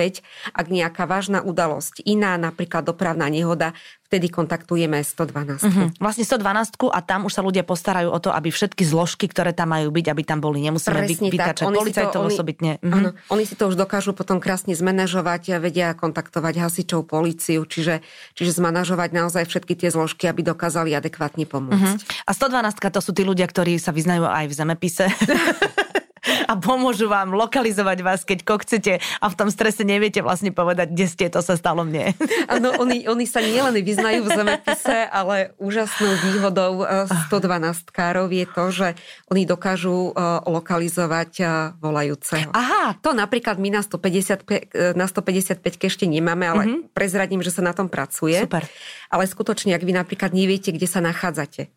[0.50, 3.78] ak nejaká vážna udalosť iná, napríklad dopravná nehoda,
[4.10, 5.62] vtedy kontaktujeme 112.
[5.62, 5.66] Uh-huh.
[5.66, 5.86] Mhm.
[6.02, 9.74] Vlastne 112 a tam už sa ľudia postarajú o to, aby všetky zložky, ktoré tam
[9.74, 10.62] majú byť, aby tam boli.
[10.62, 12.72] Nemusíme Presne vytačať policajtov oni, osobitne.
[12.82, 12.94] Uh-huh.
[12.94, 18.02] Áno, oni si to už dokážu potom krásne zmanéžovať, vedia kontaktovať hasičov, policiu, čiže,
[18.38, 22.02] čiže zmanažovať naozaj všetky tie zložky, aby dokázali adekvátne pomôcť.
[22.02, 22.26] Uh-huh.
[22.26, 25.06] A 112 to sú tí ľudia, ktorí sa vyznajú aj v zemepise.
[26.46, 31.06] a pomôžu vám lokalizovať vás, keď kokcete a v tom strese neviete vlastne povedať, kde
[31.06, 32.12] ste, to sa stalo mne.
[32.52, 36.86] Áno, oni, oni sa nielen vyznajú v zemepise, ale úžasnou výhodou
[37.30, 38.88] 112 e, károv je to, že
[39.30, 41.44] oni dokážu e, lokalizovať e,
[41.78, 42.50] volajúceho.
[42.52, 42.98] Aha.
[43.02, 46.80] To napríklad my na 155, na 155 ešte nemáme, ale mm-hmm.
[46.94, 48.38] prezradím, že sa na tom pracuje.
[48.38, 48.66] Super.
[49.10, 51.70] Ale skutočne, ak vy napríklad neviete, kde sa nachádzate,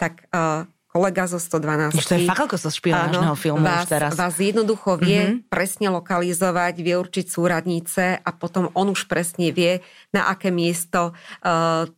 [0.00, 1.96] tak uh, kolega zo 112.
[1.96, 4.12] Už to je fakt ako zo špionážneho filmu vás, už teraz.
[4.12, 5.48] Vás jednoducho vie mm-hmm.
[5.48, 9.80] presne lokalizovať, vie určiť súradnice a potom on už presne vie,
[10.12, 11.88] na aké miesto uh,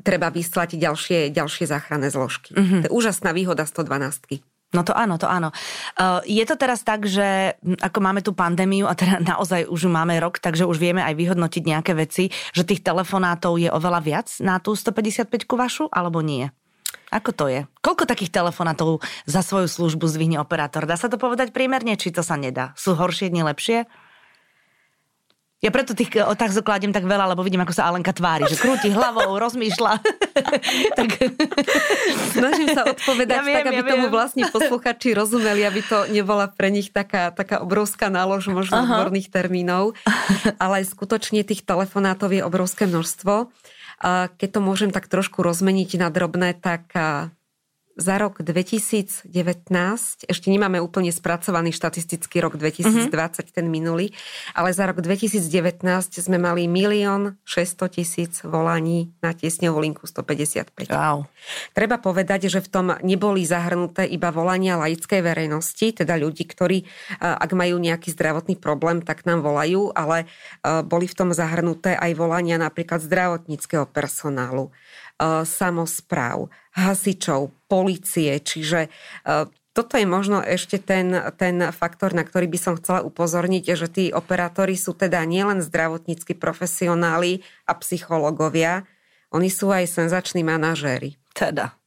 [0.00, 2.56] treba vyslať ďalšie, ďalšie záchranné zložky.
[2.56, 2.80] Mm-hmm.
[2.80, 4.40] To je úžasná výhoda 112.
[4.70, 5.50] No to áno, to áno.
[5.98, 10.14] Uh, je to teraz tak, že ako máme tú pandémiu a teda naozaj už máme
[10.22, 14.62] rok, takže už vieme aj vyhodnotiť nejaké veci, že tých telefonátov je oveľa viac na
[14.62, 16.54] tú 155 vašu, alebo nie?
[17.10, 17.66] Ako to je?
[17.82, 20.86] Koľko takých telefonátov za svoju službu zvihne operátor?
[20.86, 22.70] Dá sa to povedať priemerne, či to sa nedá?
[22.78, 23.90] Sú horšie dni lepšie?
[25.60, 28.88] Ja preto tých otázok kladiem tak veľa, lebo vidím, ako sa Alenka tvári, že krúti
[28.88, 29.92] hlavou, rozmýšľa.
[30.98, 31.08] tak...
[32.32, 34.14] Snažím sa odpovedať ja viem, tak, aby ja tomu viem.
[34.16, 39.92] vlastne posluchači rozumeli, aby to nebola pre nich taká, taká obrovská nálož možno odborných termínov.
[40.56, 43.52] Ale skutočne tých telefonátov je obrovské množstvo.
[44.00, 46.88] Keď to môžem tak trošku rozmeniť na drobné, tak
[48.00, 49.28] za rok 2019,
[50.24, 53.52] ešte nemáme úplne spracovaný štatistický rok 2020, mm-hmm.
[53.52, 54.16] ten minulý,
[54.56, 55.44] ale za rok 2019
[56.16, 60.88] sme mali milión 600 tisíc volaní na tiesňovú linku 155.
[60.88, 61.28] Wow.
[61.76, 66.88] Treba povedať, že v tom neboli zahrnuté iba volania laickej verejnosti, teda ľudí, ktorí,
[67.20, 70.24] ak majú nejaký zdravotný problém, tak nám volajú, ale
[70.64, 74.72] boli v tom zahrnuté aj volania napríklad zdravotníckého personálu,
[75.44, 78.90] samozpráv, hasičov, policie, čiže e,
[79.70, 84.04] toto je možno ešte ten, ten faktor, na ktorý by som chcela upozorniť, že tí
[84.10, 88.88] operátori sú teda nielen zdravotníckí profesionáli a psychológovia,
[89.30, 91.14] oni sú aj senzační manažéri.
[91.30, 91.78] Teda.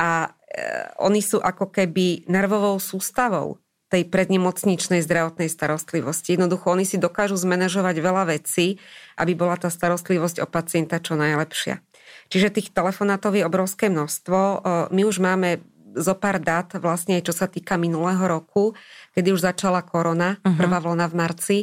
[0.00, 0.56] A e,
[1.04, 3.60] oni sú ako keby nervovou sústavou
[3.92, 6.40] tej prednemocničnej zdravotnej starostlivosti.
[6.40, 8.80] Jednoducho oni si dokážu zmanéžovať veľa vecí,
[9.20, 11.84] aby bola tá starostlivosť o pacienta čo najlepšia.
[12.32, 14.64] Čiže tých telefonátov je obrovské množstvo.
[14.88, 15.60] My už máme
[15.92, 18.72] zo pár dát, vlastne čo sa týka minulého roku,
[19.12, 20.56] kedy už začala korona, uh-huh.
[20.56, 21.58] prvá vlna v marci.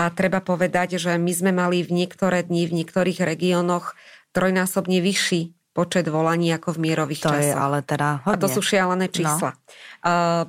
[0.00, 3.92] A treba povedať, že my sme mali v niektoré dni v niektorých regiónoch
[4.32, 7.44] trojnásobne vyšší počet volaní ako v mierových to časoch.
[7.44, 8.36] Je ale teda hodne.
[8.36, 9.52] A to sú šialené čísla.
[9.52, 9.60] No.
[10.00, 10.44] Uh,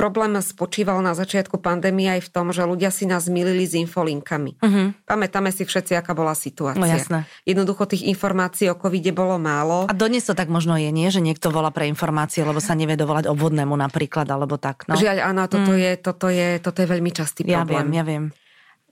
[0.00, 4.56] problém spočíval na začiatku pandémie aj v tom, že ľudia si nás milili s infolinkami.
[4.56, 4.96] Uh-huh.
[5.04, 6.80] Pamätáme si všetci, aká bola situácia.
[6.80, 7.28] No jasné.
[7.44, 9.84] Jednoducho tých informácií o covide bolo málo.
[9.84, 11.12] A dodnes to tak možno je, nie?
[11.12, 14.88] Že niekto volá pre informácie, lebo sa nevie dovolať obvodnému napríklad, alebo tak.
[14.88, 14.96] No.
[14.96, 15.80] Žiaľ, áno, toto, mm.
[15.84, 17.68] je, toto, je, toto je veľmi častý problém.
[17.68, 18.24] Ja viem, ja viem.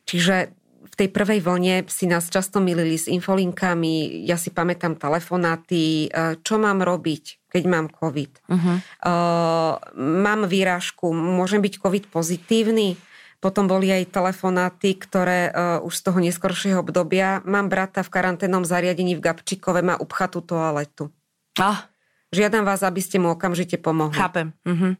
[0.04, 0.57] Čiže
[0.98, 6.58] tej prvej vlne si nás často milili s infolinkami, ja si pamätám telefonáty, e, čo
[6.58, 8.32] mám robiť, keď mám COVID.
[8.44, 8.76] Uh-huh.
[9.08, 13.00] Uh, mám výražku, môžem byť COVID pozitívny?
[13.40, 17.40] Potom boli aj telefonáty, ktoré uh, už z toho neskoršieho obdobia.
[17.48, 21.08] Mám brata v karanténnom zariadení v Gabčíkove, má upchatú toaletu.
[21.56, 21.88] Ah.
[22.28, 24.12] Žiadam vás, aby ste mu okamžite pomohli.
[24.12, 24.52] Chápem.
[24.68, 24.92] Uh-huh.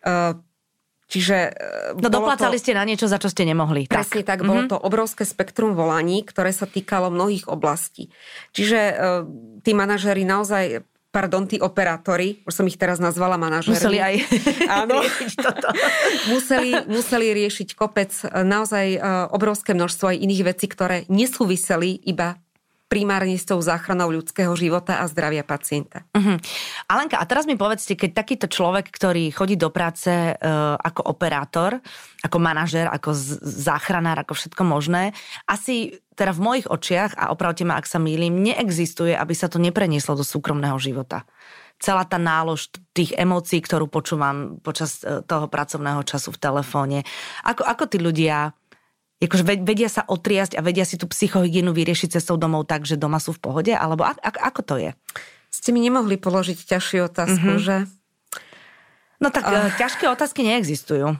[0.00, 0.40] Uh,
[1.04, 1.36] Čiže...
[2.00, 3.86] No doplácali to, ste na niečo, za čo ste nemohli.
[3.86, 4.72] Presne tak, tak bolo mm-hmm.
[4.72, 8.08] to obrovské spektrum volaní, ktoré sa týkalo mnohých oblastí.
[8.56, 8.96] Čiže uh,
[9.60, 13.78] tí manažéri naozaj pardon, tí operátori, už som ich teraz nazvala manažermi.
[13.78, 14.14] Museli aj
[14.82, 15.68] áno, riešiť toto.
[16.26, 22.42] museli, museli riešiť kopec e, naozaj e, obrovské množstvo aj iných vecí, ktoré nesúviseli iba
[22.86, 26.04] primárne s tou záchranou ľudského života a zdravia pacienta.
[26.12, 26.36] Uh-huh.
[26.86, 31.80] Alenka, a teraz mi povedzte, keď takýto človek, ktorý chodí do práce uh, ako operátor,
[32.22, 35.16] ako manažer, ako z- záchranár, ako všetko možné,
[35.48, 39.58] asi teda v mojich očiach, a opravte ma, ak sa mýlim, neexistuje, aby sa to
[39.58, 41.26] neprenieslo do súkromného života
[41.82, 46.98] celá tá nálož tých emócií, ktorú počúvam počas e, toho pracovného času v telefóne.
[47.44, 48.54] Ako, ako tí ľudia
[49.22, 53.22] akože vedia sa otriasť a vedia si tú psychohygienu vyriešiť cestou domov tak, že doma
[53.22, 53.72] sú v pohode?
[53.72, 54.90] Alebo a, a, ako to je?
[55.54, 57.62] Ste mi nemohli položiť ťažšiu otázku, mm-hmm.
[57.62, 57.86] že?
[59.22, 59.70] No tak uh.
[59.78, 61.14] ťažké otázky neexistujú.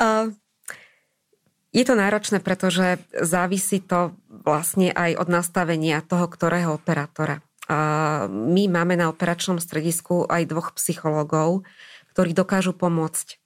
[0.00, 0.32] uh,
[1.78, 7.44] je to náročné, pretože závisí to vlastne aj od nastavenia toho, ktorého operátora.
[7.68, 11.68] Uh, my máme na operačnom stredisku aj dvoch psychológov,
[12.16, 13.36] ktorí dokážu pomôcť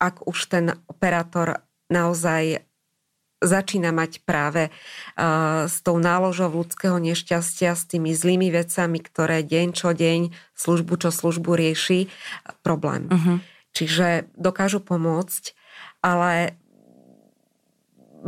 [0.00, 1.60] ak už ten operátor
[1.92, 2.64] naozaj
[3.40, 9.68] začína mať práve uh, s tou náložou ľudského nešťastia, s tými zlými vecami, ktoré deň
[9.72, 12.12] čo deň, službu čo službu rieši,
[12.60, 13.08] problém.
[13.08, 13.40] Uh-huh.
[13.72, 15.56] Čiže dokážu pomôcť,
[16.04, 16.60] ale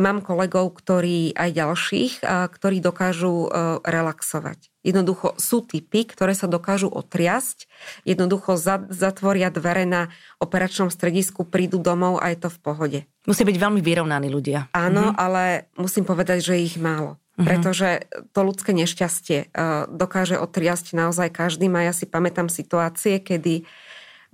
[0.00, 3.52] mám kolegov, ktorí aj ďalších, ktorí dokážu
[3.84, 4.71] relaxovať.
[4.82, 7.70] Jednoducho sú typy, ktoré sa dokážu otriasť,
[8.02, 8.58] jednoducho
[8.90, 10.10] zatvoria dvere na
[10.42, 13.00] operačnom stredisku, prídu domov a je to v pohode.
[13.22, 14.74] Musí byť veľmi vyrovnaní ľudia.
[14.74, 15.16] Áno, mhm.
[15.16, 17.22] ale musím povedať, že ich málo.
[17.38, 17.46] Mhm.
[17.46, 17.88] Pretože
[18.36, 19.46] to ľudské nešťastie e,
[19.88, 21.70] dokáže otriasť naozaj každý.
[21.72, 23.64] A ja si pamätám situácie, kedy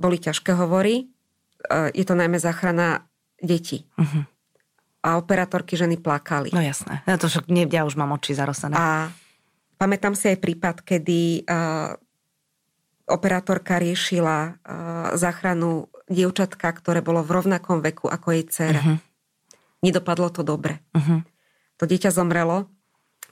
[0.00, 1.06] boli ťažké hovory.
[1.06, 3.06] E, je to najmä záchrana
[3.38, 3.86] detí.
[3.94, 4.26] Uh-huh
[4.98, 6.50] a operátorky ženy plakali.
[6.50, 8.74] No jasné, ja, to však ja už mám oči zarosené.
[8.74, 9.14] A
[9.78, 11.46] pamätám si aj prípad, kedy
[13.08, 14.60] operátorka riešila
[15.16, 18.82] záchranu dievčatka, ktoré bolo v rovnakom veku ako jej dcera.
[18.84, 18.98] Uh-huh.
[19.80, 20.84] Nedopadlo to dobre.
[20.92, 21.24] Uh-huh.
[21.80, 22.68] To dieťa zomrelo.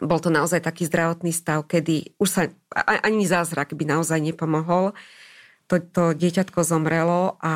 [0.01, 2.43] Bol to naozaj taký zdravotný stav, kedy už sa
[3.05, 4.93] ani zázrak by naozaj nepomohol.
[5.73, 7.55] To, to dieťatko zomrelo a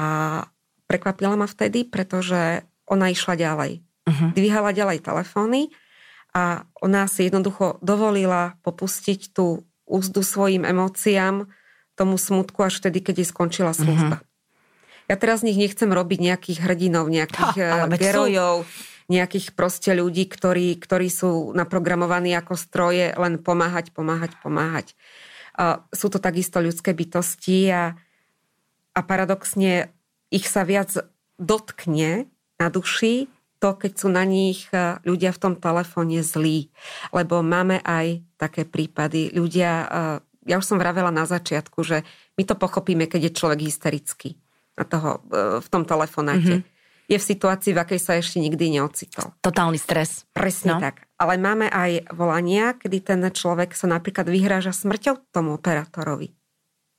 [0.91, 4.31] prekvapila ma vtedy, pretože ona išla ďalej uh-huh.
[4.35, 5.71] dvíhala ďalej telefóny
[6.31, 11.51] a ona si jednoducho dovolila popustiť tú úzdu svojim emóciám,
[11.99, 14.23] tomu smutku až vtedy, keď jej skončila služba.
[14.23, 14.29] Uh-huh.
[15.11, 18.63] Ja teraz z nich nechcem robiť nejakých hrdinov, nejakých ha, gerojov,
[19.11, 24.95] nejakých proste ľudí, ktorí, ktorí sú naprogramovaní ako stroje len pomáhať, pomáhať, pomáhať.
[25.91, 27.99] sú to takisto ľudské bytosti a,
[28.95, 29.91] a paradoxne
[30.31, 30.95] ich sa viac
[31.43, 32.31] dotkne
[32.63, 33.27] na duši
[33.61, 36.73] to, keď sú na nich e, ľudia v tom telefóne zlí.
[37.13, 39.31] Lebo máme aj také prípady.
[39.31, 39.87] Ľudia, e,
[40.49, 42.03] ja už som vravela na začiatku, že
[42.41, 44.41] my to pochopíme, keď je človek hysterický
[44.81, 46.65] na toho, e, v tom telefonáte.
[46.65, 46.79] Mm-hmm.
[47.11, 49.35] Je v situácii, v akej sa ešte nikdy neocitol.
[49.45, 50.25] Totálny stres.
[50.33, 50.81] Presne no.
[50.81, 51.05] tak.
[51.21, 56.40] Ale máme aj volania, kedy ten človek sa napríklad vyhráža smrťou tomu operátorovi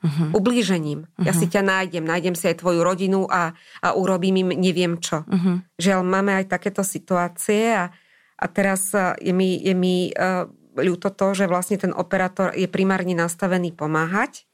[0.02, 0.36] uh-huh.
[0.36, 1.06] ublížením.
[1.06, 1.26] Uh-huh.
[1.26, 5.24] Ja si ťa nájdem, nájdem si aj tvoju rodinu a, a urobím im neviem čo.
[5.24, 5.62] Uh-huh.
[5.78, 7.94] Žiaľ, máme aj takéto situácie a,
[8.38, 13.14] a teraz je mi, je mi uh, ľúto to, že vlastne ten operátor je primárne
[13.14, 14.50] nastavený pomáhať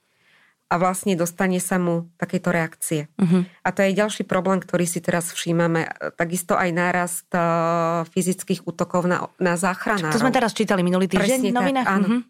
[0.68, 3.08] a vlastne dostane sa mu takéto reakcie.
[3.16, 3.48] Uh-huh.
[3.64, 5.88] A to je ďalší problém, ktorý si teraz všímame.
[6.20, 10.12] Takisto aj nárast uh, fyzických útokov na, na záchranárov.
[10.12, 11.88] To sme teraz čítali minulý týždeň v novinách.
[11.88, 12.08] áno.
[12.12, 12.22] Uh-huh.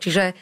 [0.00, 0.32] Čiže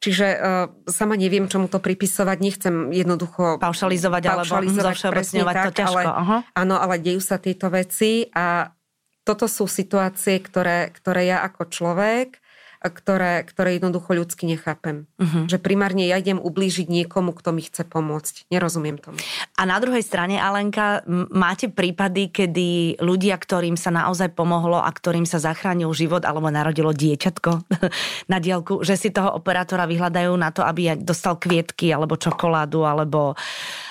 [0.00, 0.40] Čiže uh,
[0.88, 5.92] sama neviem, čomu to pripisovať, nechcem jednoducho paušalizovať, paušalizovať alebo zovšeobecňovať to ťažko.
[5.92, 6.40] Ale, uh-huh.
[6.56, 8.72] Áno, ale dejú sa tieto veci a
[9.20, 12.39] toto sú situácie, ktoré, ktoré ja ako človek
[12.88, 15.04] ktoré, ktoré jednoducho ľudsky nechápem.
[15.20, 15.44] Uh-huh.
[15.44, 18.48] Že primárne ja idem ublížiť niekomu, kto mi chce pomôcť.
[18.48, 19.20] Nerozumiem tomu.
[19.60, 25.28] A na druhej strane, Alenka, máte prípady, kedy ľudia, ktorým sa naozaj pomohlo a ktorým
[25.28, 27.50] sa zachránil život alebo narodilo dieťatko
[28.32, 33.36] na dielku, že si toho operátora vyhľadajú na to, aby dostal kvietky alebo čokoládu alebo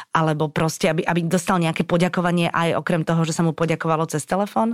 [0.09, 4.25] alebo proste, aby, aby dostal nejaké poďakovanie aj okrem toho, že sa mu poďakovalo cez
[4.25, 4.73] telefón?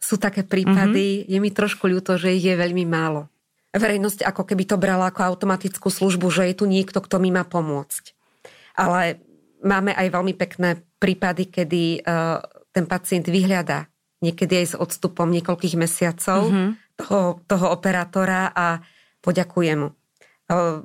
[0.00, 1.28] Sú také prípady, mm-hmm.
[1.28, 3.28] je mi trošku ľúto, že ich je veľmi málo
[3.74, 7.42] verejnosť ako keby to brala ako automatickú službu, že je tu niekto, kto mi má
[7.42, 8.14] pomôcť.
[8.78, 9.18] Ale
[9.62, 12.38] máme aj veľmi pekné prípady, kedy uh,
[12.70, 13.90] ten pacient vyhľadá
[14.22, 16.70] niekedy aj s odstupom niekoľkých mesiacov mm-hmm.
[16.96, 18.80] toho, toho operátora a
[19.20, 19.88] poďakuje mu.
[20.48, 20.80] Uh,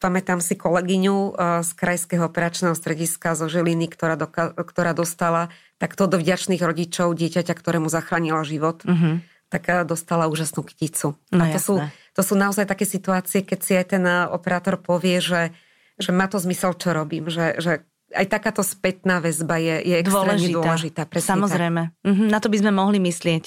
[0.00, 6.08] pamätám si kolegyňu uh, z Krajského operačného strediska zo Žiliny, ktorá, doka- ktorá dostala takto
[6.08, 8.86] do vďačných rodičov dieťaťa, ktorému zachránila život.
[8.86, 11.12] Mm-hmm tak dostala úžasnú kyticu.
[11.28, 11.74] No, a to, sú,
[12.12, 15.52] to sú naozaj také situácie, keď si aj ten eh, operátor povie, že,
[15.96, 20.36] že má to zmysel, čo robím, že, že aj takáto spätná väzba je, je extrémne
[20.36, 21.08] dôležitá.
[21.08, 21.82] dôležitá Samozrejme.
[22.04, 23.44] Mhm, na to by sme mohli myslieť,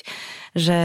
[0.57, 0.79] že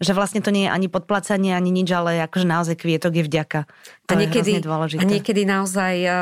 [0.00, 3.68] že vlastne to nie je ani podplacanie, ani nič, ale akože naozaj kvietok je vďaka.
[4.08, 4.96] To a niekedy, je dôležité.
[4.96, 6.14] A niekedy naozaj eh,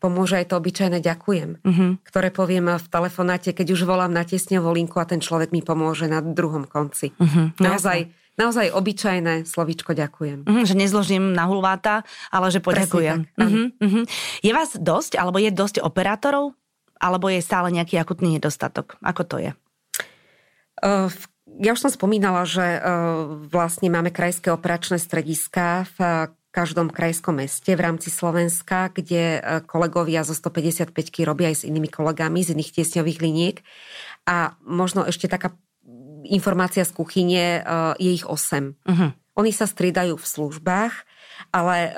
[0.00, 1.90] pomôže aj to obyčajné ďakujem, uh-huh.
[2.06, 6.08] ktoré poviem v telefonáte, keď už volám na tiesňovú linku a ten človek mi pomôže
[6.08, 7.12] na druhom konci.
[7.20, 7.52] Uh-huh.
[7.60, 8.08] Naozaj,
[8.40, 10.48] naozaj obyčajné slovíčko ďakujem.
[10.48, 13.28] Uh-huh, že nezložím na hulváta, ale že poďakujem.
[13.36, 14.04] Uh-huh, uh-huh.
[14.40, 16.56] Je vás dosť, alebo je dosť operátorov,
[16.96, 18.96] alebo je stále nejaký akutný nedostatok?
[19.04, 19.50] Ako to je?
[20.80, 21.12] Uh,
[21.60, 22.80] ja už som spomínala, že uh,
[23.52, 29.38] vlastne máme krajské operačné strediska v každom krajskom meste v rámci Slovenska, kde
[29.70, 30.90] kolegovia zo 155
[31.22, 33.56] robia aj s inými kolegami z iných tiesňových liniek.
[34.26, 35.54] A možno ešte taká
[36.26, 37.60] informácia z kuchyne, e,
[37.98, 38.32] je ich 8.
[38.32, 38.90] Uh-huh.
[38.90, 39.08] Mhm.
[39.38, 40.92] Oni sa striedajú v službách,
[41.54, 41.90] ale e,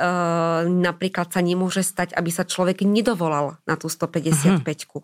[0.69, 4.63] napríklad sa nemôže stať, aby sa človek nedovolal na tú 155.
[4.63, 5.03] Uh-huh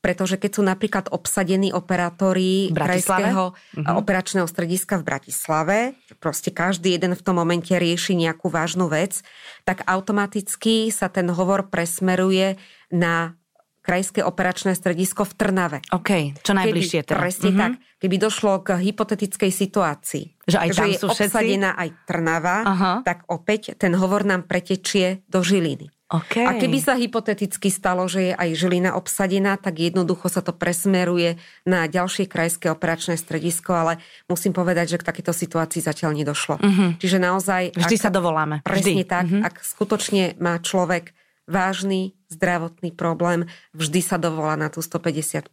[0.00, 3.94] pretože keď sú napríklad obsadení operátori Krajského uh-huh.
[4.00, 5.76] operačného strediska v Bratislave,
[6.16, 9.20] proste každý jeden v tom momente rieši nejakú vážnu vec,
[9.68, 12.56] tak automaticky sa ten hovor presmeruje
[12.88, 13.36] na
[13.80, 15.78] krajské operačné stredisko v Trnave.
[15.92, 17.20] OK, čo najbližšie teda.
[17.20, 17.60] Presne uh-huh.
[17.60, 17.72] tak.
[18.00, 21.24] Keby došlo k hypotetickej situácii, že, aj tam že sú je všetci?
[21.28, 22.96] obsadená aj Trnava, uh-huh.
[23.04, 25.92] tak opäť ten hovor nám pretečie do Žiliny.
[26.10, 26.42] Okay.
[26.42, 31.38] A keby sa hypoteticky stalo, že je aj Žilina obsadená, tak jednoducho sa to presmeruje
[31.62, 36.58] na ďalšie krajské operačné stredisko, ale musím povedať, že k takéto situácii zatiaľ nedošlo.
[36.58, 36.98] Uh-huh.
[36.98, 37.78] Čiže naozaj...
[37.78, 38.58] Vždy ak, sa dovoláme.
[38.66, 39.06] Presne Vždy.
[39.06, 39.24] tak.
[39.30, 39.46] Uh-huh.
[39.46, 41.14] Ak skutočne má človek
[41.50, 45.50] vážny zdravotný problém, vždy sa dovolá na tú 155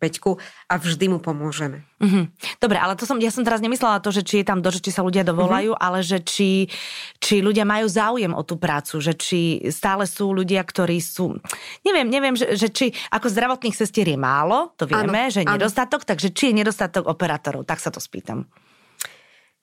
[0.69, 1.81] a vždy mu pomôžeme.
[1.97, 2.23] Mm-hmm.
[2.61, 4.85] Dobre, ale to som, ja som teraz nemyslela to, že či je tam do, že
[4.85, 5.87] či sa ľudia dovolajú, mm-hmm.
[5.89, 6.69] ale že či,
[7.17, 11.41] či ľudia majú záujem o tú prácu, že či stále sú ľudia, ktorí sú...
[11.81, 15.49] Neviem, neviem, že, že či ako zdravotných sestier je málo, to vieme, ano, že je
[15.49, 15.57] ano.
[15.57, 18.45] nedostatok, takže či je nedostatok operátorov, tak sa to spýtam.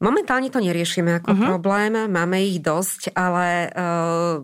[0.03, 1.47] Momentálne to neriešime ako uh-huh.
[1.55, 4.42] problém, máme ich dosť, ale uh,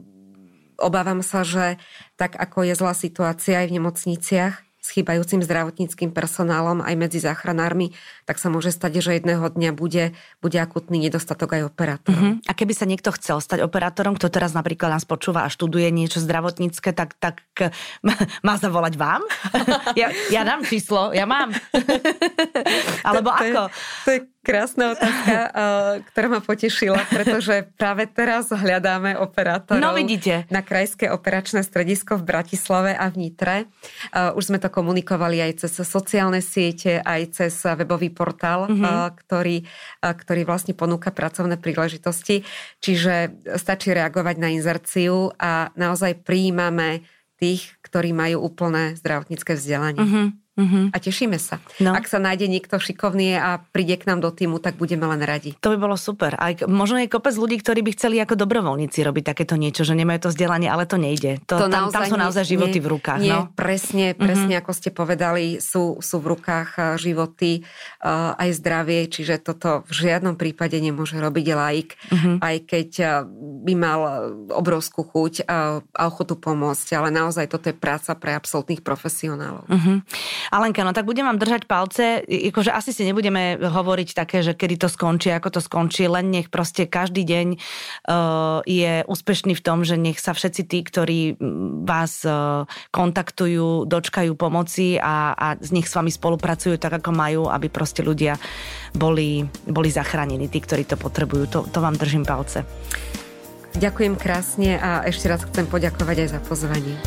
[0.81, 1.77] obávam sa, že
[2.17, 7.93] tak ako je zlá situácia aj v nemocniciach, s chýbajúcim zdravotníckým personálom aj medzi záchranármi,
[8.25, 12.17] tak sa môže stať, že jedného dňa bude, bude akutný nedostatok aj operátorov.
[12.17, 12.35] Uh-huh.
[12.49, 16.25] A keby sa niekto chcel stať operátorom, kto teraz napríklad nás počúva a študuje niečo
[16.25, 17.45] zdravotnícke, tak, tak
[18.47, 19.21] má zavolať vám?
[20.01, 21.53] ja, ja dám číslo, ja mám.
[23.07, 23.63] Alebo to, ako?
[24.09, 25.37] To je, to je Krásna otázka,
[26.09, 30.49] ktorá ma potešila, pretože práve teraz hľadáme operátorov no, vidíte.
[30.49, 33.69] na Krajské operačné stredisko v Bratislave a v Nitre.
[34.17, 39.21] Už sme to komunikovali aj cez sociálne siete, aj cez webový portál, mm-hmm.
[39.21, 39.69] ktorý,
[40.01, 42.41] ktorý vlastne ponúka pracovné príležitosti.
[42.81, 47.05] Čiže stačí reagovať na inzerciu a naozaj prijímame
[47.37, 50.01] tých, ktorí majú úplné zdravotnícke vzdelanie.
[50.01, 50.40] Mm-hmm.
[50.61, 50.93] Uh-huh.
[50.93, 51.57] A tešíme sa.
[51.81, 51.97] No.
[51.97, 55.57] Ak sa nájde niekto šikovný a príde k nám do týmu, tak budeme len radi.
[55.65, 56.37] To by bolo super.
[56.37, 60.29] Aj možno je kopec ľudí, ktorí by chceli ako dobrovoľníci robiť takéto niečo, že nemajú
[60.29, 61.41] to vzdelanie, ale to nejde.
[61.49, 63.21] To, to tam, tam sú naozaj nie, životy nie, v rukách.
[63.25, 63.43] Nie, no?
[63.57, 64.63] presne, presne uh-huh.
[64.67, 67.53] ako ste povedali, sú, sú v rukách eh, životy
[68.05, 72.37] uh, aj zdravie, čiže toto v žiadnom prípade nemôže robiť laik, uh-huh.
[72.45, 73.09] aj keď uh,
[73.65, 74.01] by mal
[74.53, 79.65] obrovskú chuť uh, a ochotu pomôcť, ale naozaj toto je práca pre absolútnych profesionálov.
[79.69, 80.03] Uh-huh.
[80.51, 84.83] Alenka, no tak budem vám držať palce, akože asi si nebudeme hovoriť také, že kedy
[84.83, 89.87] to skončí, ako to skončí, len nech proste každý deň uh, je úspešný v tom,
[89.87, 91.21] že nech sa všetci tí, ktorí
[91.87, 97.43] vás uh, kontaktujú, dočkajú pomoci a, a z nich s vami spolupracujú tak, ako majú,
[97.47, 98.35] aby proste ľudia
[98.91, 101.47] boli, boli zachránení, tí, ktorí to potrebujú.
[101.55, 102.67] To, to vám držím palce.
[103.71, 106.99] Ďakujem krásne a ešte raz chcem poďakovať aj za pozvanie.